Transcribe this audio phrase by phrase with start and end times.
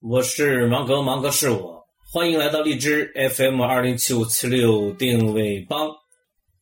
[0.00, 5.90] 我是芒格，芒格是我，欢迎来到荔枝 FM 二零七五七六定位帮。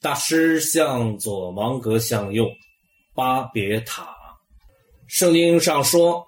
[0.01, 2.47] 大师向左，芒格向右，
[3.15, 4.09] 巴别塔。
[5.07, 6.27] 圣经上说，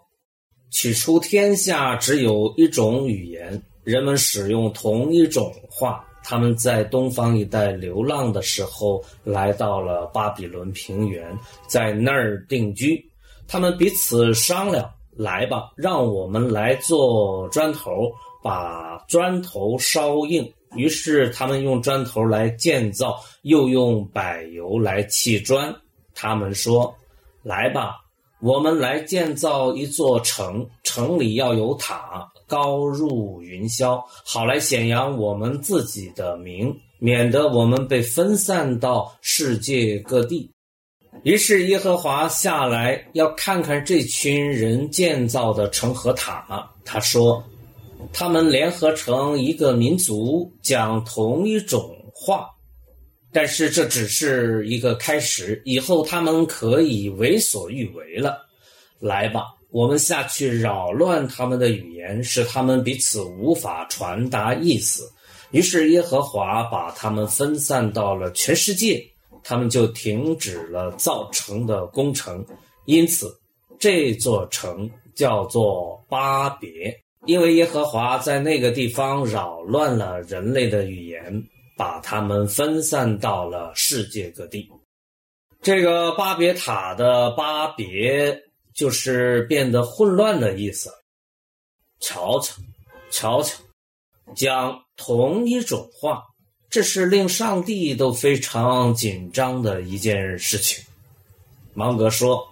[0.70, 6.04] 起初天下只有一种语言，人们使用同一种话。
[6.22, 11.34] 他们在东方一带流浪的时候，来到了巴比伦平原，
[11.66, 13.02] 在那儿定居。
[13.46, 14.86] 他们彼此商量。
[15.18, 18.08] 来吧，让我们来做砖头，
[18.40, 20.48] 把砖头烧硬。
[20.76, 25.74] 于是他们用砖头来建造，又用柏油来砌砖。
[26.14, 26.94] 他们说
[27.42, 27.96] ：“来吧，
[28.40, 40.48] 我们来建造一座城，城里要有塔，高入云霄，好来显扬我们自己的名，免得我们被分散到世界各地。”
[41.24, 46.70] 于是耶和华下来要看看这群人建造的城和塔。
[46.84, 47.42] 他说
[48.14, 52.48] ：“他们联合成一个民族，讲同一种话，
[53.32, 55.60] 但是这只是一个开始。
[55.64, 58.38] 以后他们可以为所欲为了。
[59.00, 65.10] 来吧，我们下去扰乱他们的语言，使他们彼此无法传达意思。
[65.50, 69.04] 于是耶和华把他们分散到了全世界。”
[69.48, 72.44] 他们就停止了造城的工程，
[72.84, 73.34] 因此
[73.78, 81.42] 这座城叫做巴别，因为耶和华在那个地方扰乱了人类的语言，
[81.78, 84.70] 把他们分散到了世界各地。
[85.62, 88.38] 这个巴别塔的巴别
[88.74, 90.90] 就是变得混乱的意思。
[92.00, 92.52] 瞧瞧，
[93.10, 93.56] 瞧瞧，
[94.34, 96.22] 讲同一种话。
[96.70, 100.84] 这是令上帝都非常紧张的一件事情。
[101.72, 102.46] 芒格说：“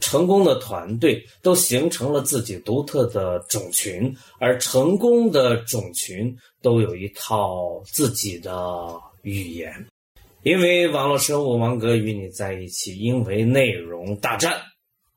[0.00, 9.86] 成功的团队都形成了自己独特的种群，而成功的种群都有一套自己的语言。
[10.42, 14.60] 因为网络生物，芒格与你在一起；因为内容大战。”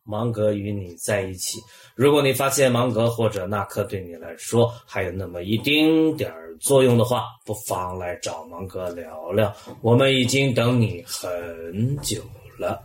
[0.03, 1.59] 芒格与你在一起。
[1.95, 9.53] 如果你发现芒格或者纳克对你来说还有那么一丁点儿作用的话，不妨来找芒格聊聊。
[9.81, 12.21] 我们已经等你很久
[12.57, 12.81] 了。